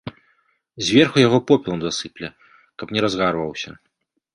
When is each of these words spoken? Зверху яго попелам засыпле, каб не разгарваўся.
Зверху 0.87 1.17
яго 1.27 1.39
попелам 1.53 1.79
засыпле, 1.85 2.27
каб 2.83 2.87
не 2.99 3.09
разгарваўся. 3.09 3.69